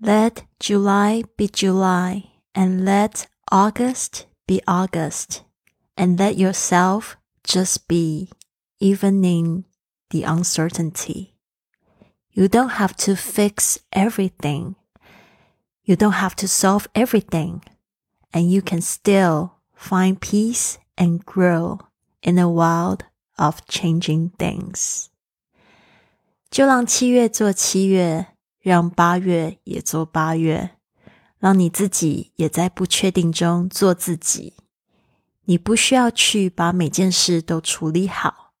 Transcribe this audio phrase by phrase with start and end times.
[0.00, 5.42] Let July be July, and let August be August,
[5.96, 8.30] and let yourself just be,
[8.80, 9.64] even in
[10.10, 11.34] the uncertainty.
[12.30, 14.74] You don't have to fix everything.
[15.84, 17.62] You don't have to solve everything.
[18.32, 21.78] And you can still find peace and grow
[22.22, 23.04] in a world
[23.38, 25.10] of changing things.
[26.50, 28.26] 就让七月做七月，
[28.59, 30.71] 让八月也做八月，
[31.37, 34.55] 让你自己也在不确定中做自己。
[35.45, 38.53] 你不需要去把每件事都处理好，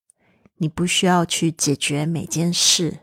[0.57, 2.99] 你不需要去解决每件事。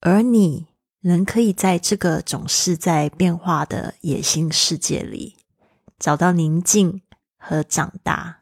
[0.00, 0.66] 而你
[1.00, 5.36] 仍可以在这个总是在变化的野心世界里，
[5.98, 7.02] 找到宁静
[7.38, 8.41] 和长大。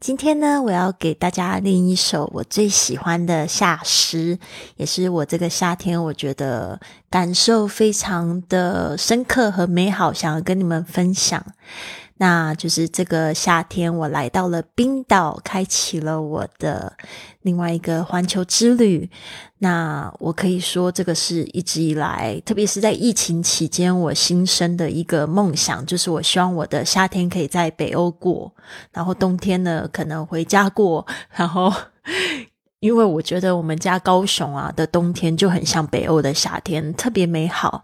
[0.00, 4.38] 今天呢，我要给大家练一首我最喜欢的夏诗，
[4.76, 11.44] 也是我这个夏天我觉得感受非常的深刻和美好，想要跟你们分享。
[12.22, 16.94] 那就是这个夏天，我来到了冰岛，开启了我的
[17.40, 19.08] 另外一个环球之旅。
[19.60, 28.52] 那我可以说，这个是一直以来，特别是在疫情期间，我新生的一个梦想，就是我希望我的夏天可以在北欧过，
[28.92, 31.06] 然后冬天呢可能回家过。
[31.30, 31.72] 然后，
[32.80, 37.82] 因为我觉得我们家高雄啊的冬天就很像北欧的夏天，特别美好。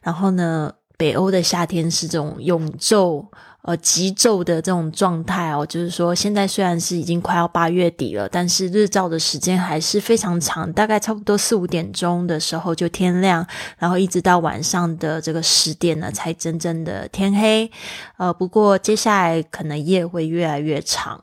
[0.00, 3.26] 然后呢，北欧的夏天是这种永昼。
[3.66, 13.46] 呃，急骤的这种状态哦，就是说，现在虽然是已经快要八月底了，但是日照的时间还是非常长，大概差不多四五点钟的时候就天亮，
[13.78, 17.70] 然后一直到晚上的这个十点呢，才真正的天黑。
[18.18, 21.18] 呃，不过接下来可能夜会越来越长。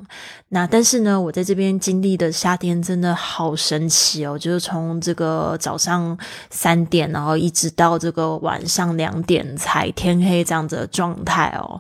[0.50, 6.18] 那但是呢，我在这边经历的夏天真的好神奇哦，就是从这个早上
[6.50, 11.80] 三点，然后一直到这个晚上两点才天黑这样子的状态哦。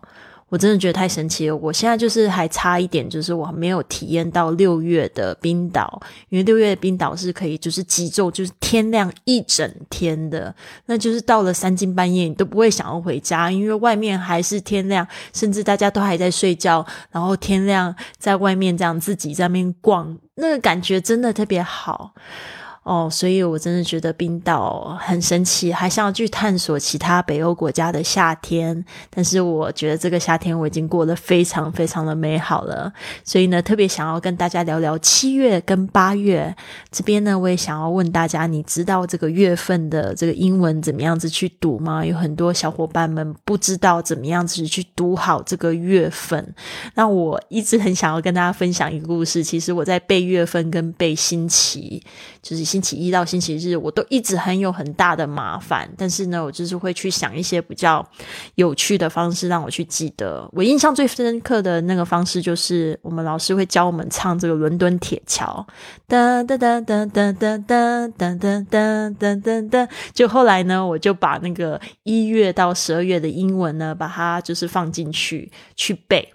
[0.52, 1.56] 我真的觉得太神奇了！
[1.56, 10.54] 我现在就是还差一点，就是我没有体验到六月的冰岛，因为六月的冰岛是可以就是极昼，就是天亮一整天的，
[10.88, 22.14] 那就是到了三更半夜你都不会想要回家，因为外面还是天亮，甚至大家都还在睡觉，然后天亮在外面这样自己在那边逛，那个感觉真的特别好。
[22.84, 28.84] 哦，所以我真的觉得冰岛很神奇，还想要去探索其他北欧国家的夏天。
[29.08, 32.91] 但是我觉得这个夏天我已经过得非常非常的美好了。
[33.24, 36.56] 所以呢，特别想要跟大家聊聊七月跟八月
[36.90, 42.03] 这边呢，我也想要问大家，你知道这个月份的这个英文怎么样子去读吗？
[42.03, 46.56] 有很多小伙伴们不知道怎么样子去读好这个月份。
[46.96, 49.44] 那我一直很想要跟大家分享一个故事。
[49.44, 52.02] 其实我在背月份跟背星期，
[52.41, 52.71] 就是。
[52.72, 55.90] 星期一到星期日，我都一直很有很大的麻烦。
[55.98, 58.08] 但是呢，我就是会去想一些比较
[58.56, 60.50] 有趣的方式，让我去记得。
[60.54, 65.66] 我印象最深刻的那个方式，就是我们老师会教我们唱这个《伦敦铁桥》，
[66.14, 69.90] 噔噔噔噔噔噔噔噔噔噔噔噔噔。
[70.14, 76.34] 就后来呢，我就把那个一月到十二月的英文呢，把它就是放进去去背。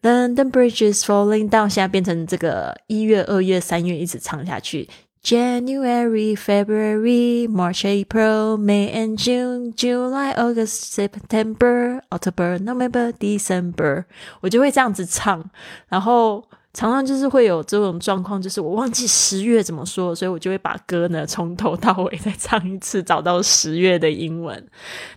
[0.00, 4.88] London Bridge is falling down，现在变成这个一月、二月、三月一直唱下去。
[5.22, 14.04] January, February, March, April, May and June, July, August, September, October, November, December，
[14.40, 15.44] 我就会这样子唱，
[15.88, 16.42] 然后
[16.72, 24.64] 常常就是会有这种状况，就是我忘记十月怎么说，所以我就会把歌呢从头到尾再唱一次，找到十月的英文。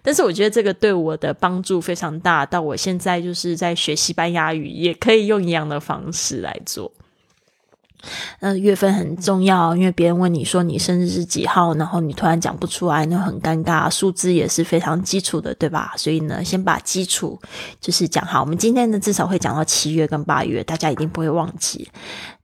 [0.01, 6.91] 但是我觉得这个对我的帮助非常大，到我现在就是在学西班牙语，也可以用一样的方式来做。
[8.39, 13.89] 那月份很重要，因为别人问你说你生日是几号，然后你突然讲不出来，那很尴尬。
[13.89, 15.93] 数字也是非常基础的，对吧？
[15.97, 17.39] 所以呢，先把基础
[17.79, 18.41] 就是讲好。
[18.41, 21.89] 我们今天呢，至少会讲到七月跟八月，大家一定不会忘记。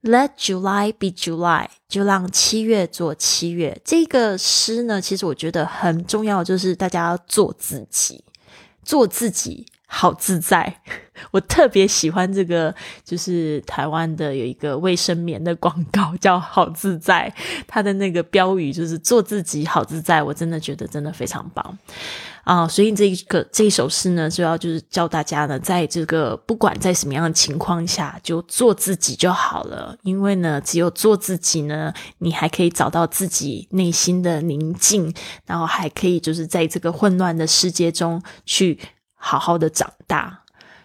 [0.04, 3.80] Let July be July，就让七月做七月。
[3.84, 8.24] 这个诗呢，其实我觉得很重要，就是大家要做自己，
[8.84, 9.66] 做自己。
[9.90, 10.82] 好自在，
[11.32, 12.74] 我特别喜欢这个，
[13.06, 17.34] 就是台湾的有一个卫生棉的广告叫“好自在”，
[17.66, 21.78] 它的那个标语就是“做自己，好自在”，我真的觉得真的非常棒
[22.44, 22.68] 啊！
[22.68, 35.14] 所以这个这一首诗呢，主要就是教大家呢，在这个不管在什么样的情况下，就做自己就好了，因为呢，只有做自己呢，你还可以找到自己内心的宁静，
[35.46, 38.78] 然后还可以就是在这个混乱的世界中去。
[39.18, 40.44] 好好的长大，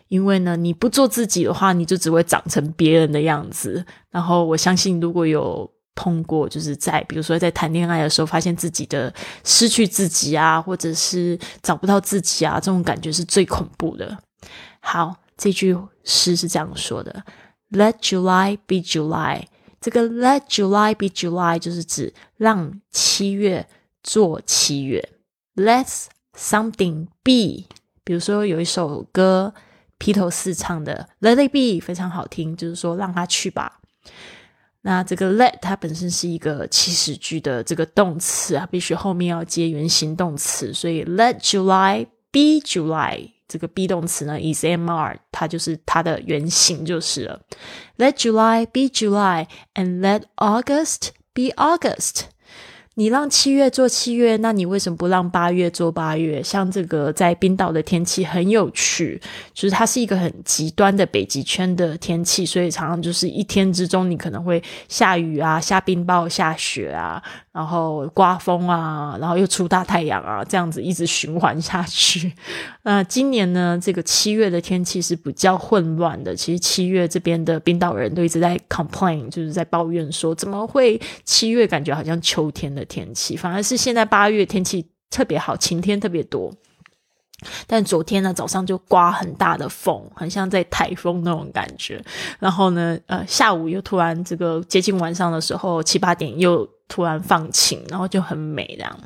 [0.08, 3.84] 因为呢，你不做自己的话，你就只会长成别人的样子。
[4.10, 9.12] 然后我相信，如果有碰过，就是在比如说在谈恋爱的时候，发现自己的
[9.44, 14.18] 失去自己啊，或者是找不到自己啊，这种感觉是最恐怖的。
[14.80, 17.22] 好，这句诗是这样说的
[17.70, 19.44] ：Let July be July。
[19.80, 23.68] 这个 Let July be July 就是指让七月
[24.02, 25.10] 做七月。
[25.54, 25.86] Let
[26.36, 27.66] something be。
[28.04, 29.52] 比如说有一首歌，
[29.98, 33.80] 披头士唱的《Let It Be》非常好听，就是说让他去吧。
[34.84, 47.40] 那这个 “let” 它本身是一个祈使句的这个动词啊，必须后面要接原形动词，所以 “Let July be July” 这个 be 动词呢，is mr，它就是它的原形就是了。
[47.96, 52.22] Let July be July and let August be August。
[52.94, 56.42] 你让七月做七月，那你为什么不让八月做八月？
[56.42, 59.18] 像这个在冰岛的天气很有趣，
[59.54, 72.32] 就是它是一个很极端的北极圈的天气，所以常常就是一天之中你可能会下雨啊、下冰雹、下雪啊，然后刮风啊，然后又出大太阳啊，这样子一直循环下去。
[72.82, 76.36] 那今年呢，这个七月的天气是比较混乱的。
[76.36, 82.82] 其实七月这边的冰岛人都一直在 complain，就是在抱怨说，怎么会七月感觉好像秋天的。
[82.92, 86.52] 天气反而是现在八月天气特别好，晴天特别多。
[87.66, 92.04] 但昨天呢早上就刮很大的风，很像在台风那种感觉。
[92.38, 99.00] 然后呢，呃，下午又突然这个接近晚上的时候七八点又突然放晴，然后就很美这样。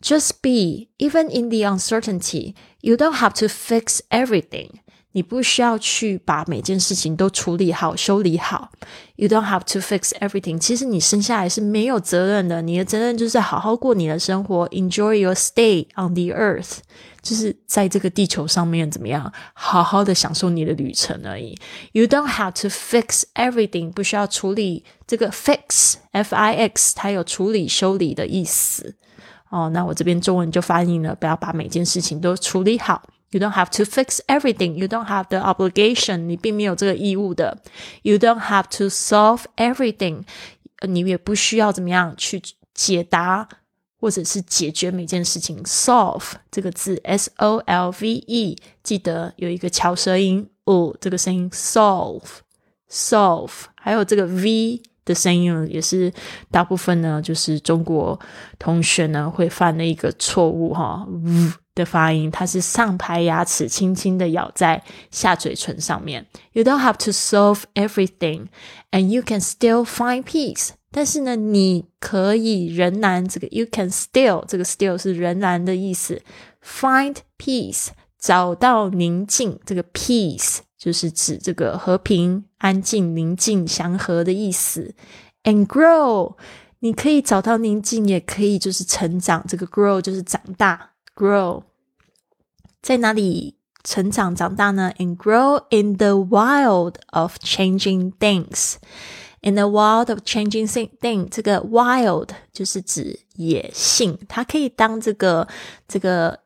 [0.00, 4.70] Just be even in the uncertainty, you don't have to fix everything.
[5.12, 8.70] 你不需要去把每件事情都处理好、修理好。
[9.16, 10.58] You don't have to fix everything。
[10.58, 16.78] 其实你生下来是没有责任的，你的责任就是好好过你的生活，enjoy your stay on the earth，
[17.22, 21.58] 就是在这个地球上面怎么样，好好的享受你的旅程而已。
[21.92, 28.94] You don't have to fix everything，不需要处理这个 fix，f i x，它有处理、修理的意思。
[29.48, 33.02] 哦，那我这边中文就翻译了，不要把每件事情都处理好。
[33.31, 34.75] You don't have to fix everything.
[34.75, 36.27] You don't have the obligation.
[36.27, 37.57] 你并没有这个义务的。
[38.03, 40.23] You don't have to solve everything.
[40.87, 42.41] 你也不需要怎么样去
[42.73, 43.49] 解答
[43.99, 45.63] 或者是解决每件事情。
[45.63, 56.12] Solve 这个字，S O L V E，记得有一个翘舌音哦，这个声音 solve，solve，还有这个 V 的声音也是
[56.50, 58.18] 大部分呢，就是中国
[58.58, 61.06] 同学呢会犯的一个错误哈。
[61.08, 66.26] 呜的发音，它是上排牙齿轻轻的咬在下嘴唇上面。
[66.52, 68.48] You don't have to solve everything,
[68.90, 70.70] and you can still find peace。
[70.90, 76.20] 但是呢，你可以仍然这个 you can still 这个 still 是仍然的意思。
[76.64, 77.88] Find peace，
[78.18, 79.60] 找到宁静。
[79.64, 84.94] 这个 peace 就是指这个和平、安静、宁静、祥和的意思。
[85.42, 86.36] And grow，
[86.78, 89.44] 你可以找到宁静，也可以就是成长。
[89.48, 91.64] 这个 grow 就是长大，grow
[92.80, 98.76] 在哪里成长长大呢？And grow in the wild of changing things。
[99.40, 105.46] In the wild of changing thing，这个 wild 就是指野性，它可以当这个
[105.86, 106.40] 这个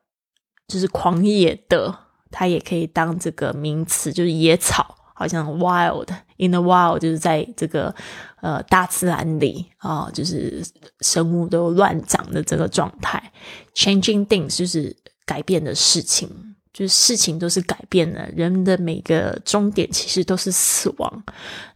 [0.69, 1.99] 就是狂野的，
[2.33, 6.09] 它也可以当这个名词，就是野草，好像 wild。
[6.39, 7.95] In the wild 就是在这个
[8.41, 10.61] 呃大自然里啊，就是
[11.03, 13.33] 生物都乱长的这个状态。
[13.77, 16.29] Changing things 就是改变的事情，
[16.73, 21.23] 就是事情都是改变的，人的每个终点其实都是死亡。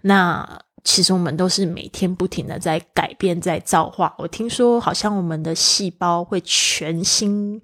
[0.01, 4.13] 那其实我们都是每天不停的在改变，在造化。
[4.19, 7.61] 我听说好像我们的细胞会全新，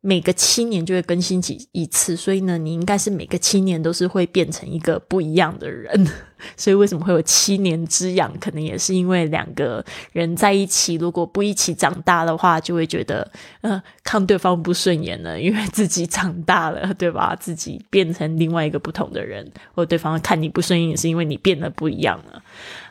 [0.00, 6.06] 每个七年就会更新几一次，所以呢，你应该是每个七年都是会变成一个不一样的人。
[6.56, 8.32] 所以为什么会有七年之痒？
[8.38, 13.28] 可能也是因为两个人在一起，如果不一起长大的话，就会觉得
[13.60, 17.34] 呃看对方不顺眼了，因为自己长大了，对吧？
[17.34, 22.40] 自己变成另外一个不同的人，或对方看你不顺眼，是因为你变得不一样了。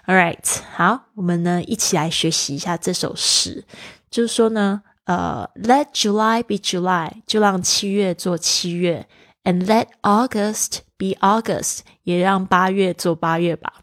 [0.07, 3.63] All right，好，我们呢一起来学习一下这首诗，
[4.11, 9.08] 就是说呢，呃，Let July be July，就让七月做七月，
[9.42, 13.82] and let August be August，也让八月做八月吧，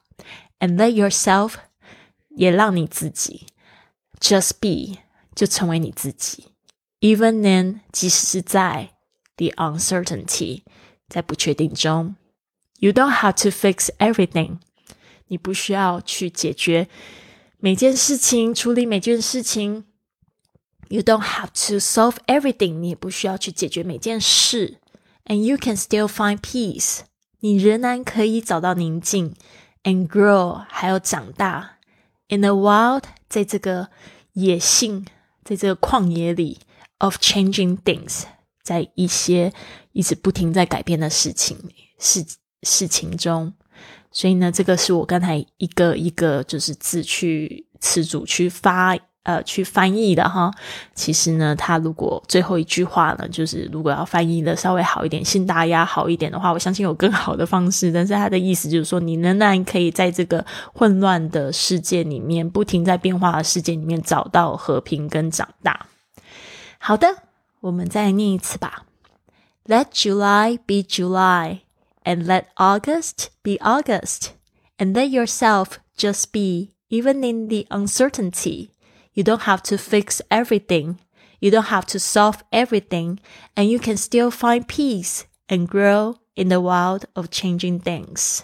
[0.60, 1.56] and let yourself，
[2.30, 3.48] 也让你自己，
[4.22, 5.00] just be，
[5.36, 6.54] 就成为你自己，
[7.02, 8.92] even then，即使是在
[9.36, 10.64] the uncertainty，
[11.10, 12.16] 在不确定中，
[12.78, 14.60] you don't have to fix everything。
[15.28, 16.88] 你不需要去解决
[17.58, 19.84] 每件事情，处理每件事情。
[20.89, 22.81] You don't have to solve everything。
[22.81, 24.79] 你也不需要去解决每件事。
[25.25, 27.01] And you can still find peace。
[27.41, 29.35] 你仍然可以找到宁静。
[29.83, 31.79] And grow，还有长大。
[32.29, 33.91] In the wild，在这个
[34.33, 35.07] 野性，
[35.45, 36.61] 在这个旷野里
[36.99, 38.23] ，of changing things，
[38.63, 39.53] 在一些
[39.93, 41.59] 一直不停在改变的事情
[41.99, 42.25] 事
[42.63, 43.53] 事情中。
[44.11, 50.51] 所以呢，这个是我刚才一个一个就是字去词组去发呃去翻译的哈。
[50.95, 57.93] 其实呢，他如果最后一句话呢，就是如果要翻译的稍微好一点，信大家好一点的话，我相信有更好的方式。
[57.93, 65.87] 但是他的意思就是说，你仍然可以在这个混乱的世界里面，不停在变化的世界里面找到和平跟长大。
[66.79, 67.09] 好的，
[67.61, 68.85] 我们再念一次吧。
[69.67, 71.65] Let July be July.
[72.05, 74.33] and let August be August,
[74.79, 78.71] and let yourself just be, even in the uncertainty.
[79.14, 80.96] You don't have to fix everything.
[81.40, 83.20] You don't have to solve everything,
[83.56, 88.42] and you can still find peace and grow in the world of changing things.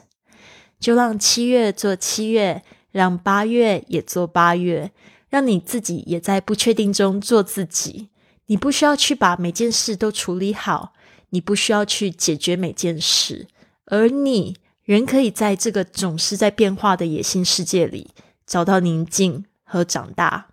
[0.80, 4.92] 就让七月做七月，让八月也做八月，
[5.30, 8.10] 让你自己也在不确定中做自己。
[8.46, 10.94] 你不需要去把每件事都处理好，
[11.32, 13.48] 你不需要去解决每件事，
[13.86, 18.12] 而你仍可以在这个总是在变化的野性世界里
[18.46, 20.48] 找到宁静和长大。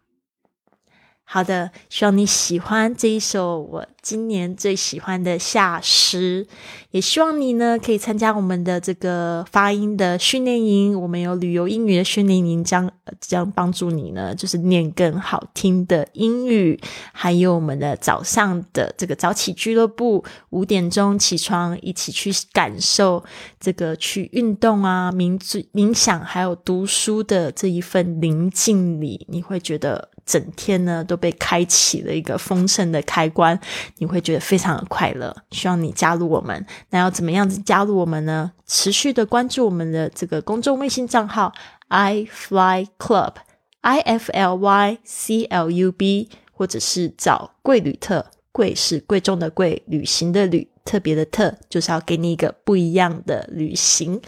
[1.29, 6.47] 好的，希望你喜欢这一首我今年最喜欢的夏诗，
[6.91, 10.99] 也希望你呢可以参加我们的这个发音的训练营。
[10.99, 16.79] 我们有旅游英语的训练营，将将帮助你呢，就是念更好听的英语。
[17.11, 23.21] 还有我们的早上的这个早起俱乐部，五点钟起床，一起去感受
[23.59, 25.37] 这个去运动啊、冥
[25.73, 30.11] 冥想，还有读书的这一份宁静里，你会觉得。
[30.27, 33.57] 整天呢都被开启了一个丰盛的开关，
[33.97, 35.35] 你会觉得非常的快乐。
[35.51, 38.51] 希望你加入我们，那要怎么样子加入我们呢？
[38.67, 41.53] 持续的关注我们的这个公众微信账号
[41.87, 54.21] i fly club，i f l y c l u b，或者是找贵旅特，贵是贵重的贵，旅行的旅，特别的特，就是要给你一个不一样的旅行。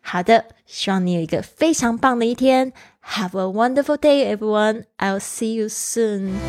[0.00, 2.72] 好的，希望你有一个非常棒的一天。
[3.04, 4.86] Have a wonderful day, everyone.
[4.98, 6.40] I'll see you soon.